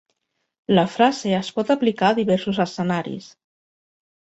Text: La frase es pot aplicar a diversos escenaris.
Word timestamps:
La 0.79 0.85
frase 0.93 1.35
es 1.41 1.51
pot 1.59 1.69
aplicar 1.77 2.11
a 2.11 2.17
diversos 2.23 2.65
escenaris. 2.67 3.31